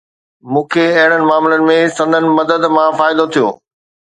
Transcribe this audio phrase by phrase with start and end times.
[0.51, 3.47] مون کي اهڙن معاملن ۾ سندن مدد مان فائدو ٿيو